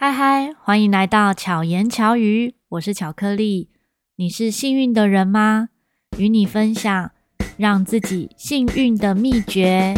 [0.00, 3.68] 嗨嗨，欢迎来到巧言巧语，我是巧克力。
[4.14, 5.70] 你是幸运的人吗？
[6.16, 7.10] 与你分享
[7.56, 9.96] 让自己幸运的秘诀。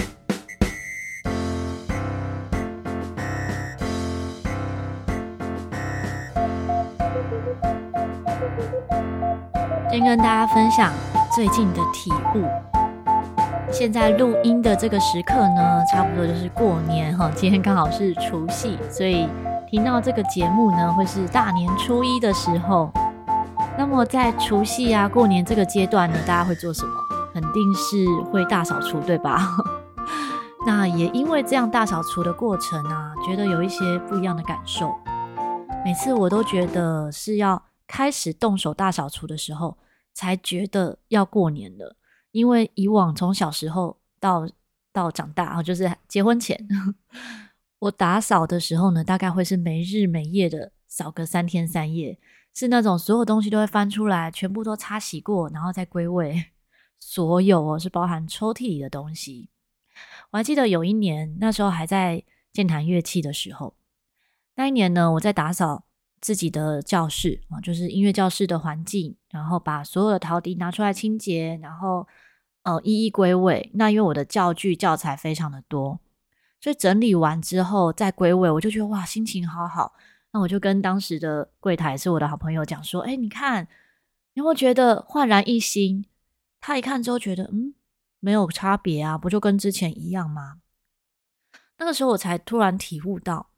[9.91, 10.91] 先跟大家分享
[11.37, 12.47] 最近的体悟。
[13.71, 19.29] 现在录音的这个时刻呢，差不多就是过年哈，今天刚好是除夕，所以。
[19.71, 22.91] 听到这个节目呢，会是大年初一的时候。
[23.79, 26.93] 那么在除夕啊、过年这个阶段呢，大家会做什么？
[27.33, 29.49] 肯定是会大扫除，对吧？
[30.67, 34.93] 那也因为这样大扫除的过程啊，觉得有一些不一样的感受。
[35.85, 39.79] 每次我都觉得是要开始动手大扫除的时候，
[40.13, 41.95] 才觉得要过年了。
[42.33, 44.49] 因为以往从小时候到
[44.93, 46.59] 到长大啊，就是结婚前。
[47.81, 52.19] 我打扫的时候呢，大概会是没日没夜的扫个三天三夜，
[52.55, 56.47] 是那种所有东西都会翻出来，全部都擦洗过，然后再归位。
[56.99, 59.49] 所有哦，是包含抽屉里的东西。
[60.31, 62.23] 我还记得有一年，那时候还在
[62.53, 63.75] 键盘乐器的时候，
[64.57, 65.85] 那一年呢，我在打扫
[66.21, 72.07] 自己的教室啊，就是音乐教室的环境，然后把所有的陶笛拿出来清洁，然后
[72.65, 73.71] 呃一一归位。
[73.73, 75.99] 那因为我的教具教材非常的多。
[76.61, 79.95] 所以整理完之后再归位，我就觉得哇，心情好好。
[80.33, 83.65] 那我就跟当时的柜台是我的好朋友讲说：“哎，你看，
[84.35, 86.05] 你有没有觉得焕然一新？”
[86.61, 87.75] 他一看之后觉得，嗯，
[88.21, 90.61] 没有差别啊，不就跟之前一样吗？
[91.79, 93.49] 那个时候我才突然体悟到，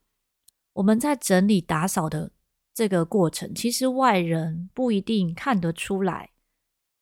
[0.75, 2.31] 我们在整理打扫的
[2.73, 6.31] 这个过程，其实外人不一定看得出来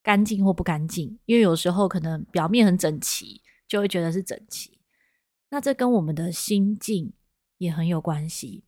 [0.02, 4.79] 干净或不干净，因为有时候可能表面很整齐，就会觉得是整齐。
[5.50, 7.12] 那这跟我们的心境
[7.58, 8.64] 也很有关系。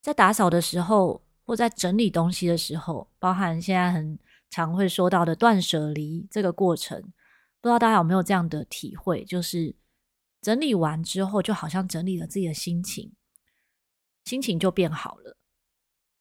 [0.00, 4.18] 在打扫的时候，或在整理东西的时候，包含现在很
[4.50, 7.00] 常会说到的断舍离这个过程，
[7.60, 9.24] 不知道大家有没有这样的体会？
[9.24, 9.74] 就是
[10.40, 13.12] 整理完之后，就好像整理了自己的心情，
[14.24, 15.36] 心情就变好了。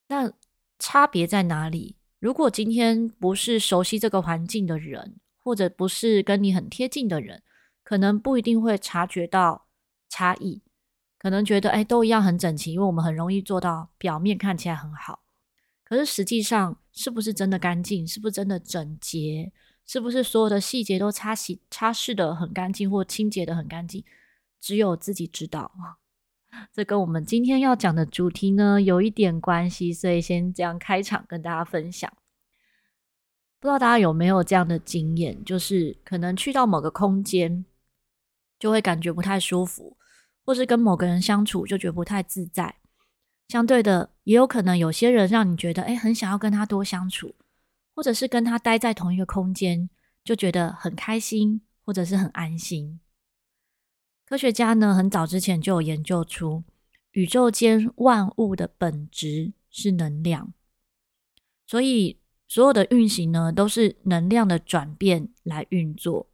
[0.07, 0.31] 那
[0.78, 1.95] 差别在哪里？
[2.19, 7.41] 如果今天不是熟悉这个环境的人，或者不是跟你很贴近的人，
[7.83, 9.67] 可能不一定会察觉到
[10.09, 10.61] 差异，
[11.17, 15.23] 可能觉得哎，都一样很整齐，因为我们很容易做到表面看起来很好，
[15.83, 18.07] 可是实际上是不是真的干净？
[18.07, 19.51] 是不是真的整洁？
[19.85, 24.03] 是不是所有的细节都擦洗、擦拭的很干净或清洁的很干净？
[24.59, 25.71] 只有自己知道。
[26.71, 32.11] 这跟我们今天要讲的主题呢有一点关系，所以先这样开场跟大家分享。
[33.59, 37.65] 不知道大家有没有这样的经验，就是可能去到某个空间。
[38.61, 39.97] 就会感觉不太舒服，
[40.45, 42.75] 或是跟某个人相处就觉不太自在。
[43.47, 47.33] 相对的，也有可能有些人让你觉得，诶，很想要跟他多相处，
[47.95, 49.89] 或者是跟他待在同一个空间，
[50.23, 52.99] 就觉得很开心，或者是很安心。
[54.27, 56.63] 科学家呢，很早之前就有研究出，
[57.13, 60.53] 宇宙间万物的本质是能量，
[61.66, 66.30] 所以所有的运行呢，都是能量的转变来运作。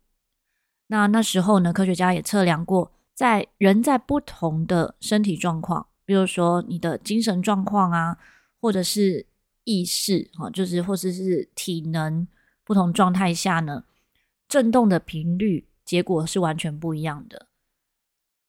[0.88, 8.18] 那那时候呢，科学家也测量过，在人在不同的身体状况，比如说你的精神状况啊，
[8.62, 9.26] 或者是
[9.66, 12.28] 意识啊，就是或者是体能
[12.64, 13.84] 不同状态下呢，
[14.48, 17.48] 震动的频率结果是完全不一样的。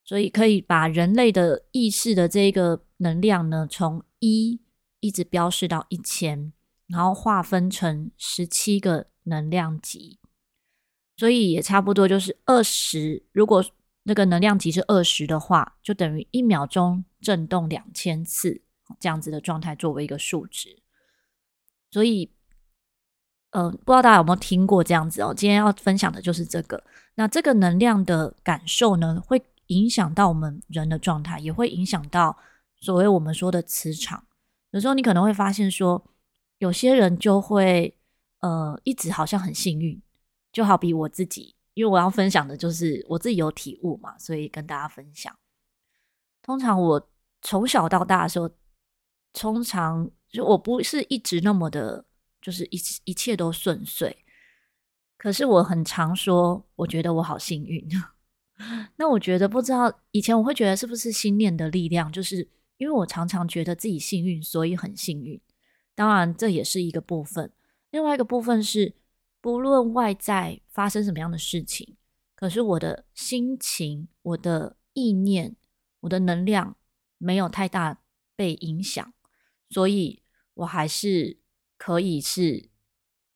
[0.04, 4.60] 所以可以把人类的意识的这个能量呢，从一
[5.00, 6.53] 一直标示到一千，
[6.87, 10.19] 然后划分成十七个能量级。
[11.19, 13.62] 所以也差不多就是二十，如果
[14.05, 18.62] 那个能量级是二十的话，就等于一秒钟震动两千次
[19.01, 20.81] 这样子的状态作为一个数值。
[21.91, 22.31] 所以，
[23.51, 25.34] 呃，不知道大家有没有听过这样子哦？
[25.37, 26.83] 今天要分享的就是这个。
[27.17, 32.39] 那这个能量的感受呢，会影响到我们人的状态，也会影响到
[32.81, 34.25] 所谓我们说的磁场。
[34.71, 36.07] 有时候你可能会发现说，
[36.59, 37.98] 有些人就会
[38.41, 40.01] 呃一直好像很幸运。
[40.53, 45.36] 就好比我自己，因为我要分享的就是我自己有体悟嘛，所以跟大家分享。
[46.42, 47.10] 通常我
[47.42, 48.50] 从小到大的时候，
[49.33, 52.04] 通常就我不是一直那么的，
[52.41, 54.24] 就是一一切都顺遂。
[55.16, 57.86] 可是我很常说，我觉得我好幸运。
[58.97, 62.48] 那我觉得不知道以前我会觉得是不是心念的力量，就是
[62.78, 65.41] 因为我常常觉得自己幸运，所以很幸运。
[65.94, 67.53] 当然这也是一个部分，
[67.91, 68.94] 另外一个部分是。
[69.41, 71.97] 不论外在发生什么样的事情，
[72.35, 75.57] 可是我的心情、我的意念、
[76.01, 76.77] 我的能量
[77.19, 78.01] 没有太大
[78.35, 79.13] 被影响，
[79.71, 80.23] 所以
[80.55, 81.39] 我还是
[81.77, 82.69] 可以是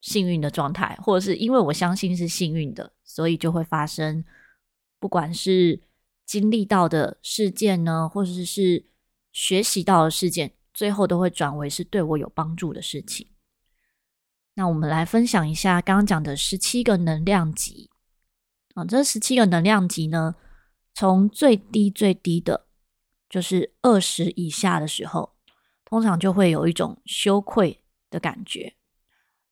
[0.01, 4.25] 幸运的状态，或者是因为我相信是幸运的，所以就会发生，
[4.99, 5.81] 不管是
[6.27, 8.85] 经历到的事件呢，或者是
[9.33, 13.29] 学习到的事件，最后都会转为是对我有帮助的事情。
[14.55, 17.91] 那我们来分享一下刚刚讲的十七个能量级
[18.75, 20.35] 啊，这十七个能量级呢，
[20.95, 22.67] 从最低最低的，
[23.31, 25.35] 就是二十以下的时候，
[25.85, 28.75] 通常就会有一种羞愧的感觉。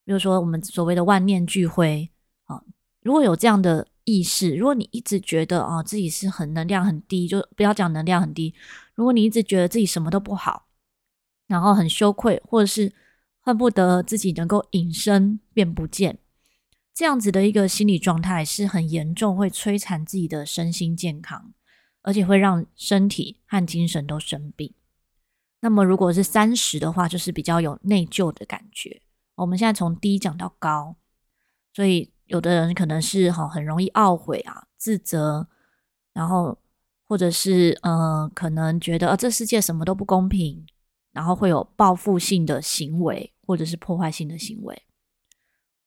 [0.03, 2.09] 比如说我们所谓的万念俱灰
[2.45, 2.63] 啊，
[3.01, 8.53] 如果有这样的意识，如果你一直觉得啊自己是很能量很低，就不要讲能量很低。
[8.95, 10.67] 如果你一直觉得自己什么都不好，
[11.47, 12.93] 然后很羞愧，或者是
[13.43, 16.19] 恨不得自己能够隐身便不见，
[16.93, 21.51] 这样子的一个心理状态是很严重，会摧残自己的身心健康，
[22.03, 24.75] 而且会让身体和精神都生病。
[25.61, 29.01] 那么如果是三十的话，就是比较有内疚的感觉。
[29.33, 30.95] 我们现在从低讲到高，
[31.73, 35.47] 所以有的人可能是哈很容易懊悔啊、自责，
[36.13, 36.59] 然后
[37.07, 40.63] 或者是呃可能觉得啊这世界什么都不公平。
[41.13, 44.83] 然后会有报复性的行为，或者是破坏性的行为。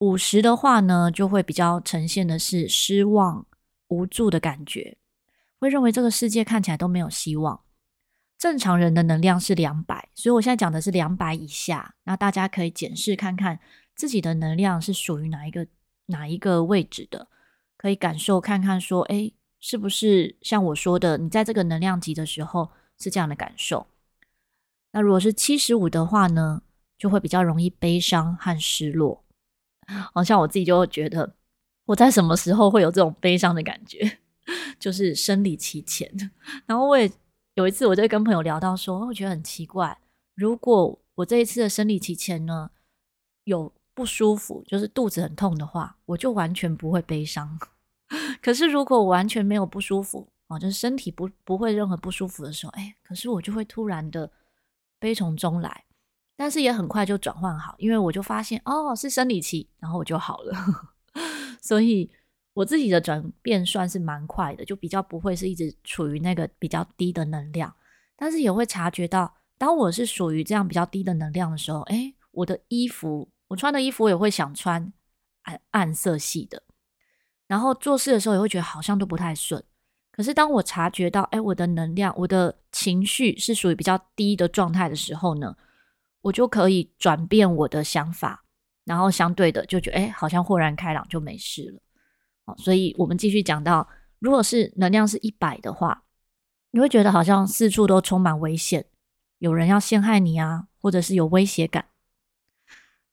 [0.01, 3.47] 五十的话呢，就会比较呈现的是失望、
[3.89, 4.99] 无助的感觉，
[5.59, 7.63] 会认为这个世界看起来都没有希望。
[8.37, 11.95] 正常人的能量是两百，所以我现在讲的是两百以下。
[12.05, 13.59] 那大家可以检视看看
[13.97, 15.67] 自己的能量是属于哪一个
[16.05, 17.29] 哪一个位置的，
[17.79, 22.69] 可以感受看看说，哎，是不是像我说的，你在这个能量级的时候
[22.99, 23.87] 是这样的感受。
[24.91, 26.63] 那如果是七十五的话呢，
[27.05, 29.23] 就会比较容易悲伤和失落。
[30.15, 31.35] 好像我自己就会觉得，
[31.85, 34.21] 我在什么时候会有这种悲伤的感觉？
[34.81, 36.11] 就是生理期前。
[36.65, 37.13] 然后我也
[37.57, 39.99] 有一次，我就跟朋友聊到说，我觉得很奇怪，
[40.35, 42.71] 如果我这一次的生理期前呢，
[43.45, 47.59] 有不舒服，就是肚子很痛的话，我就完全不会悲伤。
[48.41, 54.31] 可是如果我完全没有不舒服啊，就是身体不不会任何不舒服的时候，哎，可是我就会突然的。
[55.01, 55.85] 悲从中来，
[56.37, 60.57] 但是也很快就转换好，因为我就发现哦，是生理期，然后我就好了。
[61.63, 62.11] 所以
[62.53, 67.75] 我自己的转变算是蛮快的，就比较不会是一直处于那个比较低的能量，
[68.17, 74.93] 但是也会察觉到，当我是属于这样比较低的能量的时候，诶，我的衣服，我穿的衣服我也会想穿
[75.43, 76.63] 暗暗色系的，
[77.47, 79.63] 然后做事的时候也会觉得好像都不太顺。
[80.11, 85.57] 可是当我察觉到，哎，我的能量、我的情绪是属于比较低的状态的时候呢，
[86.25, 88.43] 我就可以转变我的想法，
[88.85, 91.79] 然后相对的就觉得，哎，好像豁然开朗，就没事了。
[92.47, 93.87] 好，所以我们继续讲到，
[94.21, 96.05] 如果是能量是一百的话，
[96.71, 98.87] 你会觉得好像四处都充满危险，
[99.39, 101.89] 有人要陷害你啊，或者是有威胁感，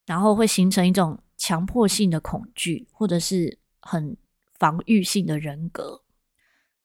[0.06, 4.16] 然后会形成一种强迫性的恐惧，或者是很
[4.58, 6.02] 防御性的人格。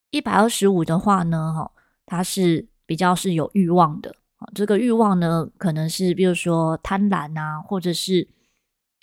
[0.09, 1.71] 一百二十五的话呢，哈，
[2.06, 4.13] 它是比较是有欲望的。
[4.55, 8.27] 这个欲望呢，可能是比如说贪婪啊，或者是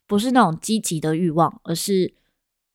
[0.06, 2.14] 不是那种积极的欲望，而是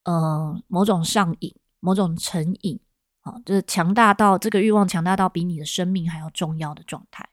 [0.04, 2.80] 呃某种上瘾、某种成瘾
[3.22, 7.28] 啊，就是强大到这个欲望强大到比你的生命还要重要的状态。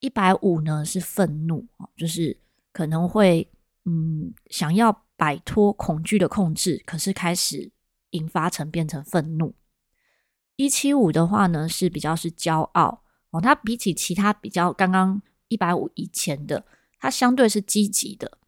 [0.00, 2.38] 一百五呢是愤怒啊，就是
[2.72, 3.50] 可能会
[3.84, 7.70] 嗯想要摆脱恐惧的控制，可是开始
[8.10, 9.54] 引发成变成愤怒。
[10.56, 13.02] 一七五的话呢，是比较是骄傲
[13.40, 16.64] 它比起其他比较刚刚一百五以前的，
[16.98, 18.38] 它相对是积极的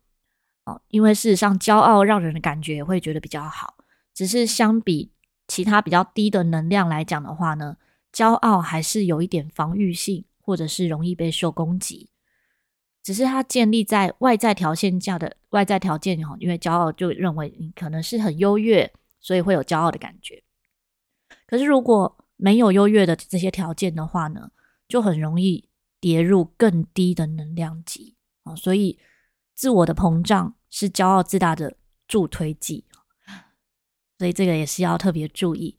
[0.64, 3.76] 哦，因为事实上骄傲让人的感觉会觉得比较好，
[4.14, 5.12] 只是相比
[5.46, 7.76] 其他比较低的能量来讲的话呢，
[8.12, 12.10] 骄傲还是有一点防御性，或者是容易被受攻击，
[13.02, 20.42] 只是它建立在外在条件下的外在条件哈，因为骄傲就认为你可能是很优越，所以会有骄傲的感觉。
[21.46, 24.50] 可是，如果没有优越的这些条件的话呢，
[24.88, 25.68] 就很容易
[26.00, 28.56] 跌入更低的能量级啊。
[28.56, 28.98] 所以，
[29.54, 31.76] 自我的膨胀是骄傲自大的
[32.06, 32.84] 助推剂，
[34.18, 35.76] 所以这个也是要特别注意。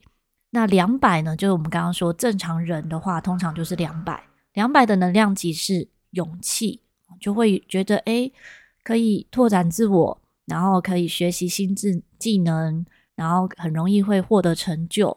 [0.50, 4.24] 那两百呢，就是我们刚刚说正常人的话，通常就是两百。
[4.54, 6.82] 两百的能量级是勇气，
[7.20, 8.32] 就会觉得诶，
[8.82, 15.16] 可以拓展自我，然后可以学习新智技能，然后很容易会获得成就。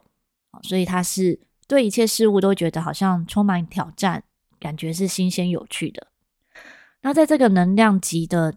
[0.62, 1.40] 所以它是
[1.74, 4.24] 对一切事物都觉得好像充满挑战，
[4.60, 6.08] 感觉是新鲜有趣的。
[7.02, 8.54] 那在这个能量级的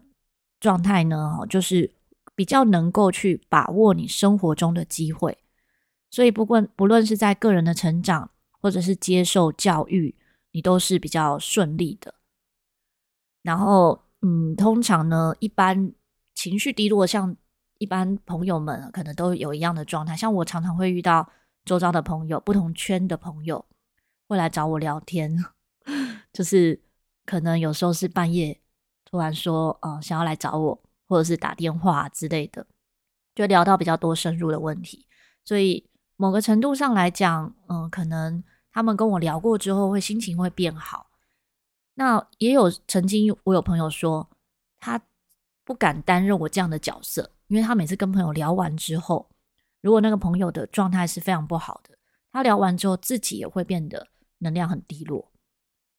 [0.59, 1.91] 状态呢，就是
[2.35, 5.39] 比较能够去把握你生活中的机会。
[6.11, 8.29] 所以不论不论是在个人的成长，
[8.61, 10.15] 或者是接受教育，
[10.51, 12.13] 你都是比较顺利的。
[13.41, 15.91] 然后，嗯，通常呢，一般
[16.35, 17.35] 情绪低落，像
[17.79, 20.15] 一般朋友们可能都有一样的状态。
[20.15, 21.27] 像我常常会遇到
[21.67, 23.63] 周遭的朋友，不同圈的朋友
[24.27, 25.37] 会来找我聊天，
[26.33, 26.81] 就是
[27.25, 28.59] 可能有时候是半夜
[29.03, 32.65] 突然说，呃，想要来找我，或者是打电话之类的，
[33.35, 35.05] 就聊到比较多深入的问题。
[35.43, 41.09] 所以某个程度上来讲，嗯、可能他们跟我聊过之后，会心情会变好。
[41.95, 44.29] 那也有曾经我有朋友说，
[44.79, 45.01] 他
[45.63, 49.29] 不敢担任我这样的角色，因为他每次跟朋友聊完之后，
[49.87, 51.97] 如果那个朋友的状态是非常不好的，
[52.33, 55.31] 他聊完之后自己也会变得能量很低落，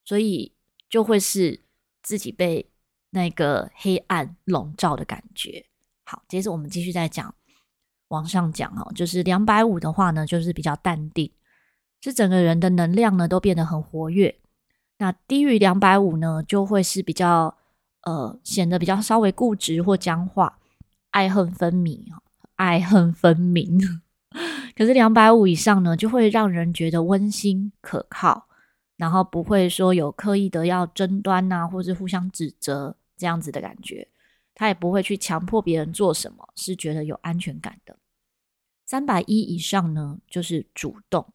[0.05, 0.53] 所以
[0.91, 1.63] 就会是
[2.03, 2.71] 自己被
[3.09, 5.65] 那个黑暗笼罩的感觉。
[6.05, 7.35] 好，接着我们继续再讲。
[8.09, 11.33] 往上讲哦，就是两百五的话呢，就是比较淡定，
[12.03, 14.39] 是整个人的能量呢都变得很活跃。
[14.99, 17.57] 那低于两百五呢，就会是比较
[18.03, 20.59] 呃显得比较稍微固执或僵化，
[21.11, 22.07] 爱恨分明，
[22.59, 23.81] 爱恨分明。
[24.77, 28.47] 可是两百五以上呢，就会让人觉得温馨可靠，
[28.97, 34.07] 然后不会说有刻意的要争端啊，或是互相指责这样子的感觉。
[34.55, 37.97] 他也不会去强迫别人做什么，是觉得有安全感的。
[38.85, 41.27] 三百一以上呢，就是主动。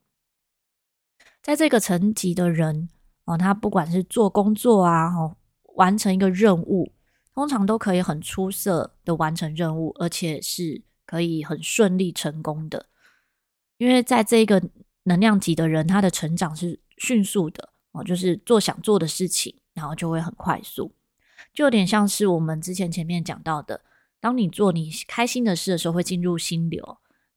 [1.42, 2.90] 在这个层级的人
[3.26, 5.36] 哦，他不管是做工作啊，哦，
[5.76, 6.92] 完成一个任务，
[7.34, 10.82] 通常都可以很出色的完成任务，而且是
[11.14, 12.88] 可以很顺利成功的。
[13.78, 14.60] 因为在这个
[15.04, 20.92] 能量级的人，他的成长是迅速的哦，就是做想做的事情，然后就会很快速。
[21.54, 23.82] 就有点像是我们之前前面讲到的，
[24.20, 26.84] 当你做你开心的事的时候，会进入心流；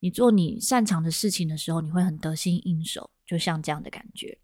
[0.00, 4.38] 你做你擅长的事情的时候，你会很得心应手，就像这样的感觉。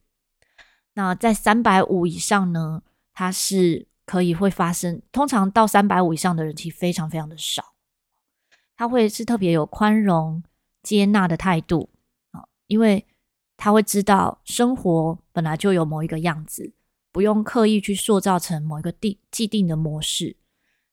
[0.92, 2.82] 那在三百五以上呢，
[3.14, 7.71] 它是可以会发生，通常到三百五以上的人其实非常非常的少，
[8.82, 10.42] 他会是特别有宽容、
[10.82, 11.88] 接纳的态度
[12.32, 13.06] 啊，因为
[13.56, 16.72] 他会知道生活本来就有某一个样子。
[17.12, 20.36] 不用刻意去塑造成某一个定既定的模式，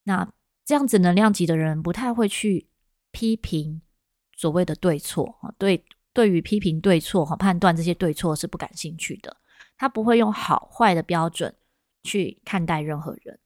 [0.03, 0.31] 那
[0.63, 2.67] 这样子能量级的人不太会去
[3.09, 3.81] 批评
[4.35, 9.35] 所谓的对错啊，对，对于批评对错和判断这些对错是不感兴趣的。
[9.75, 11.55] 他不会用好坏的标准
[12.03, 13.39] 去看待任何人，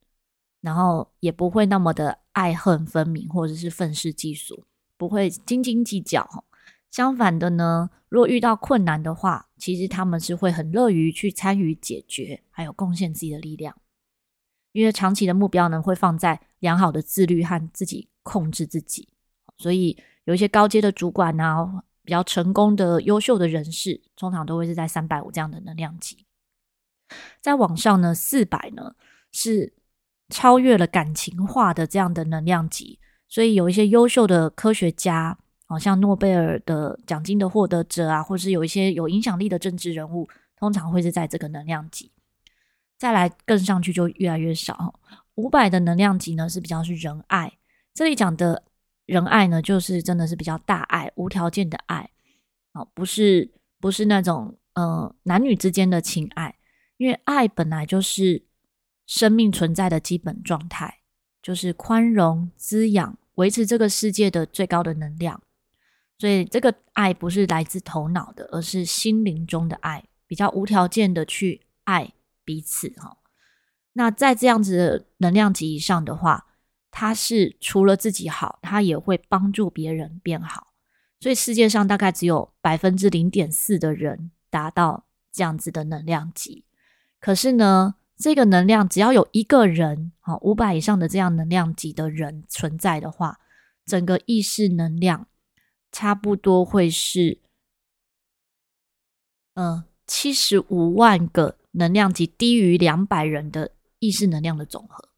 [0.63, 4.63] 然后也不会那么的爱恨分明或者是愤世嫉俗，
[4.97, 6.45] 不会斤斤计较。
[6.89, 13.75] 相反的呢，如果遇到困难的话，其实他们是会很乐于去参与解决，还有贡献自己的力量。
[14.71, 19.09] 因为长期的目标呢，会放在良好的自律和自己控制自己。
[19.57, 26.25] 所以有一些高阶的主管啊，比较成功的优秀的人士，通常都会是在三百五这样的能量级。
[27.41, 28.95] 再往上呢，四百呢
[29.31, 29.73] 是
[30.33, 35.37] 超越了感情化的这样的能量级，所以有一些优秀的科学家。
[35.65, 42.11] 好像诺贝尔的奖金的获得者啊，或是有一些有影响力的政治人物，通常会是在这个能量级。
[42.99, 44.99] 再来更上去就越来越少。
[45.35, 47.51] 五百的能量级呢是比较是仁爱，
[47.91, 48.61] 这里讲的
[49.07, 52.07] 仁爱呢，就是真的是比较大爱、无条件的爱，
[52.73, 53.49] 哦，不是
[53.79, 56.53] 不是那种呃男女之间的情爱，
[56.97, 58.43] 因为爱本来就是
[59.05, 60.99] 生命存在的基本状态，
[61.41, 65.41] 就是宽容、滋养、维持这个世界的最高的能量。
[66.17, 72.13] 所以这个爱不是来自头脑的，而是心灵中的爱，比较无条件的去爱
[72.45, 73.17] 彼此哈。
[73.93, 76.45] 那在这样子的能量级以上的话，
[76.89, 80.73] 他是除了自己好，他也会帮助别人变好。
[81.19, 86.65] 所以世界上大概只有百分之零点四的人达到这样子的能量级。
[87.19, 93.41] 可是呢，这个能量只要有一个人，好，五百以上的这样能量级的人存在的话，
[93.85, 95.27] 整个意识能量。
[95.91, 97.41] 差不多会是，
[99.55, 105.09] 嗯，七十五万个能量级低于两百人的意识能量的总和。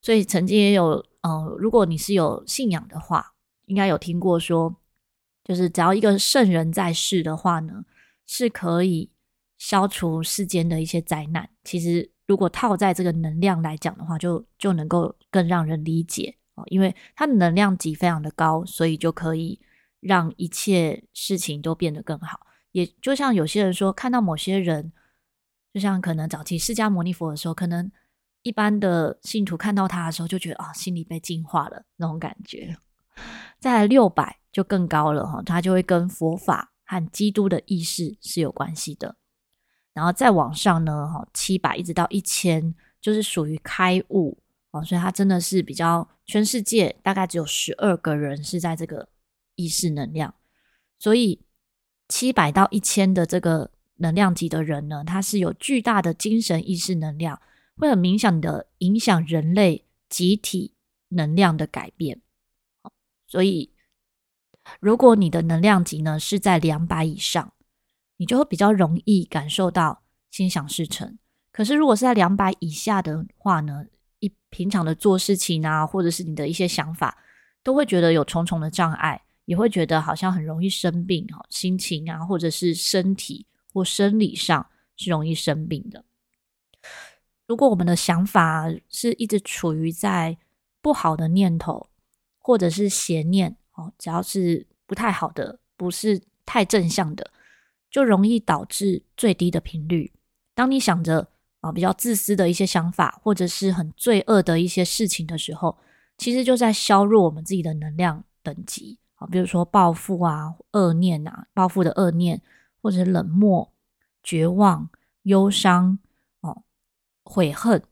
[0.00, 3.34] 所以曾经也有，嗯，如果你是有信仰的话，
[3.66, 4.76] 应该有听过说，
[5.42, 7.84] 就是只要一个圣人在世的话呢，
[8.24, 9.10] 是可以
[9.62, 11.48] 消除世间的一些灾难。
[11.62, 16.36] 其实如果套在这个能量来讲的话，就就能够更让人理解。
[16.54, 19.60] 哦，因为它的能量级非常的高，所以就可以
[20.00, 22.40] 让一切事情都变得更好。
[22.72, 24.92] 也就像有些人说，看到某些人，
[25.72, 27.88] 就像可能早期释迦牟尼佛的时候，可能
[28.42, 32.76] 一般的信徒看到他的时候，就觉得啊、心里被净化了那种感觉。
[33.60, 39.14] 再来六百就更高了哈，它就会跟佛法和基督的意识是有关系的。
[39.94, 44.38] 然后再往上呢，哈，七百一直到一千，就是属于开悟
[44.70, 49.08] 哦，所以它真的是比较全世界大概只有十二个人是在这个
[49.54, 50.34] 意识能量，
[50.98, 51.40] 所以
[52.08, 57.40] 七百到一千的这个能量级的人呢，他是有巨大的精神意识能量，
[57.76, 60.74] 会很明显的影响人类集体
[61.08, 62.22] 能量的改变。
[63.26, 63.72] 所以
[64.80, 67.52] 如果你的能量级呢是在两百以上，
[68.22, 71.18] 你就会比较容易感受到心想事成。
[71.50, 73.84] 可是如果是在两百以下的话呢，
[74.20, 77.18] 一平常的做事情啊，或者是你的一些想法，
[77.64, 84.64] 都会觉得有重重的障碍，也会觉得好像很容易生病，哈，心情啊，或者是身体或生理上
[84.96, 86.04] 是容易生病的。
[87.48, 90.38] 如果我们的想法是一直处于在
[90.80, 91.88] 不好的念头，
[92.38, 97.28] 或者是邪念，哦，只要是不太好的，不是太正向的。
[97.92, 100.10] 就容易导致最低的频率。
[100.54, 101.28] 当你想着
[101.60, 105.78] 啊比较自私的一些想法，或者是很罪恶的一些事情的时候，
[106.16, 109.26] 其实就在削弱我们自己的能量等级啊。
[109.26, 112.40] 比如说报复啊、恶念啊、报复的恶念，
[112.80, 113.70] 或者冷漠、
[114.22, 114.88] 绝望、
[115.24, 115.98] 忧伤、
[116.40, 116.64] 哦、
[117.24, 117.82] 悔恨、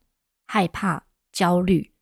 [0.46, 1.92] 害怕、焦虑，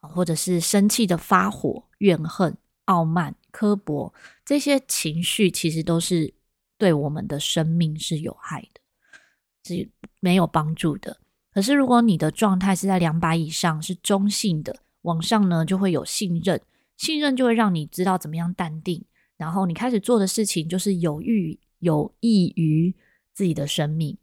[0.00, 6.37] 或者是生气的发火、怨恨、傲慢、刻薄，这些情绪其实都是。
[6.78, 8.80] 对我们的生命是有害的，
[9.64, 11.18] 是没有帮助的。
[11.52, 16.60] 可是，如果你的状态是在两百以上，是中性的，往上呢就会有信任，
[16.96, 19.04] 信任就会让你知道怎么样淡定，
[19.36, 22.94] 然后你开始做的事情就是有益有益于
[23.34, 24.16] 自己的生命。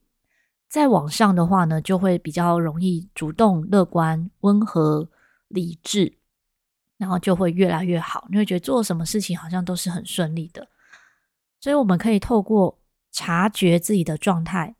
[0.69, 5.09] 再往上的话呢，就会比较容易主动、乐观、温和、
[5.49, 6.17] 理智，
[6.97, 8.27] 然后就会越来越好。
[8.29, 10.67] 你会觉得做什么事情好像都是很顺利的。
[11.65, 12.77] 所以，我们可以透过
[13.11, 14.75] 察觉自己的状态，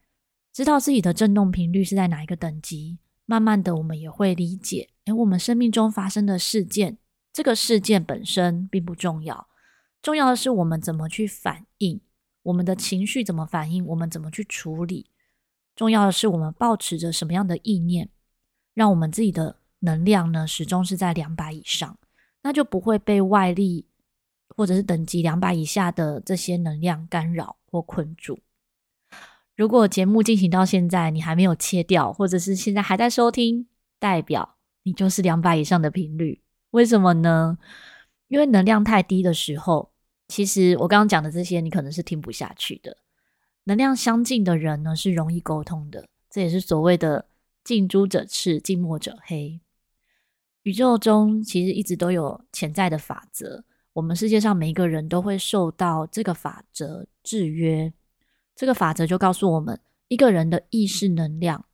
[0.54, 3.00] 知道自己的振动频率是在哪一个等级。
[3.26, 7.00] 慢慢的，我们也会理解，诶，我们生命中发生的事件，
[7.34, 9.48] 这个事件本身并不重要，
[10.00, 12.00] 重要的是我们怎么去反应，
[12.44, 15.10] 我们的情绪怎么反应，我们怎么去处理。
[15.76, 18.12] 重要的是我们抱持着什么样的意念，
[18.76, 21.98] 让我们自己的能量呢，始终是在两百以上，
[22.44, 23.88] 那就不会被外力。
[24.56, 28.40] 或者是等级两百以下的这些能量干扰或困住。
[29.56, 33.68] 如果节目进行到现在，你还没有切掉，或者是现在还在收听，
[34.00, 36.42] 代表你就是两百以上的频率。
[36.72, 37.58] 为什么呢？
[38.28, 39.92] 因为能量太低的时候，
[40.28, 42.98] 其实我刚刚讲的这些，你可能是听不下去的。
[43.66, 47.28] 能量相近的人呢，是容易沟通的，这也是所谓的
[47.64, 49.62] 近朱者赤，近墨者黑。
[50.64, 53.64] 宇宙中其实一直都有潜在的法则。
[53.96, 57.94] 我们世界上每一个人都会受到这个法则制约，
[58.54, 59.80] 这个法则就告诉我们，
[60.10, 61.66] 一个人的意识能量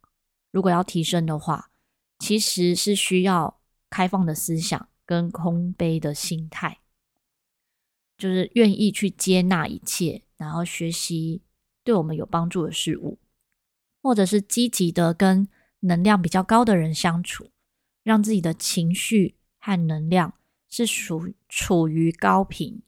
[0.52, 1.72] 如果要提升的话，
[2.20, 6.82] 其实是需要开放的思想跟空杯的心态，
[8.20, 11.42] 就是愿意去接纳一切，然后学习
[11.84, 13.18] 对我们有帮助的事物，
[14.04, 15.48] 或者是积极的跟
[15.80, 17.50] 能量比较高的人相处，
[18.04, 20.36] 让自己的情绪和能量。
[20.72, 22.82] 是属处于高频，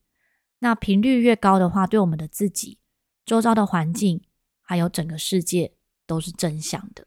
[0.59, 2.79] 那频率越高的话，对我们的自己、
[3.23, 4.23] 周遭的环境，
[4.61, 5.75] 还有整个世界
[6.07, 7.05] 都是正向的。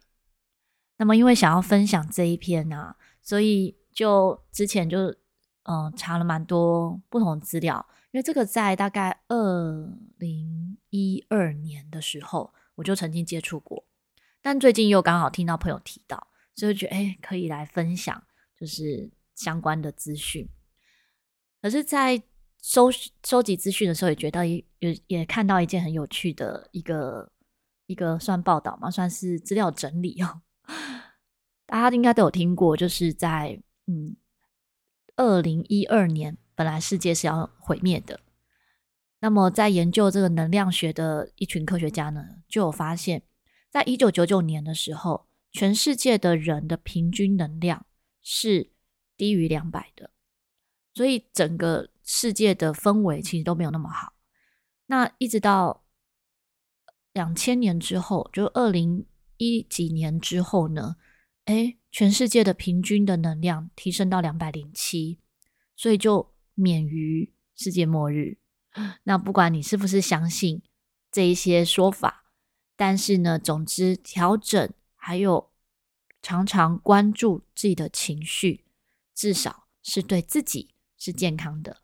[0.99, 5.13] 那么，因为想要分享这一篇、啊，所以就之前就
[5.69, 13.85] 嗯、查了蛮多不同资料，因为这个在大概二零一二年的时候，我就曾经接触过，
[14.41, 18.23] 但最近又刚好听到朋友提到，所以觉得哎，可以来分享，
[18.57, 20.49] 就是相关的资讯。
[21.63, 22.23] 可是，在
[22.63, 22.89] 收
[23.25, 27.31] 收集资讯的时候，也觉得也也也看到一件很有趣的一个
[27.87, 30.43] 一个算报道嘛，算是资料整理哦。
[31.67, 34.17] 大家应该都有听过，就是在嗯
[35.17, 38.21] 二零一二年，本来世界是要毁灭的。
[39.21, 43.23] 那么，在研究这个能量学的一群科学家呢，就有发现，
[43.71, 47.87] 在一九九九年的时候，全世界的人的平均能量
[48.23, 48.71] 是
[49.17, 50.11] 低于两百的。
[50.97, 54.15] 所以整个世界的氛围其实都没有那么好。
[54.87, 55.85] 那一直到
[57.13, 59.05] 两千年之后，就二零
[59.37, 60.97] 一几年之后呢，
[61.45, 65.21] 诶，全世界的平均的能量提升到两百零七，
[65.77, 68.39] 所以就免于世界末日。
[69.03, 70.63] 那不管你是不是相信
[71.13, 72.25] 这一些说法，
[72.75, 75.51] 但是呢，总之调整还有
[76.23, 78.65] 常常关注自己的情绪，
[79.15, 80.71] 至少是对自己。
[80.99, 81.77] 是健康的，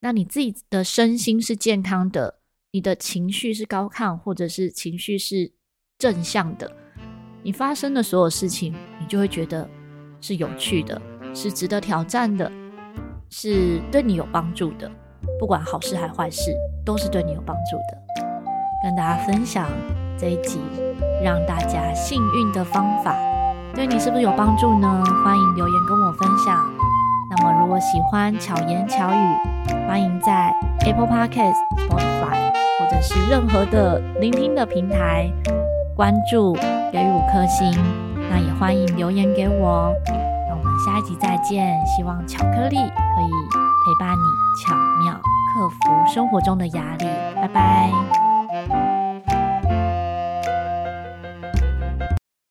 [0.00, 2.40] 那你自己的身心是健康的，
[2.72, 5.52] 你的情绪是高亢，或者是情绪是
[5.98, 6.70] 正向的，
[7.42, 9.68] 你发生的所有事情，你就会觉得
[10.20, 11.00] 是有趣的，
[11.34, 12.50] 是值得挑战的，
[13.30, 14.90] 是对你有帮助的。
[15.40, 18.24] 不管好事还坏事，都是对你有帮助的。
[18.84, 19.68] 跟大家分享
[20.16, 20.60] 这一集
[21.24, 23.16] 让大家幸运的方法，
[23.74, 25.04] 对你是不是有帮助呢？
[25.24, 26.97] 欢迎留言跟我分享。
[27.30, 29.36] 那么，如果喜欢巧言巧语，
[29.86, 35.30] 欢迎在 Apple Podcast、Spotify 或者是任何的聆听的平台
[35.94, 36.54] 关注，
[36.90, 37.70] 给予五颗星。
[38.30, 39.92] 那也欢迎留言给我。
[40.06, 41.78] 那我们下一集再见。
[41.86, 43.30] 希望巧克力可以
[43.84, 47.06] 陪伴你巧妙克服生活中的压力。
[47.34, 48.97] 拜拜。